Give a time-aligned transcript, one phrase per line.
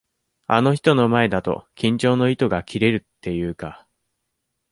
[0.47, 3.87] あの人の前だと、緊張の糸が切れるっていうか。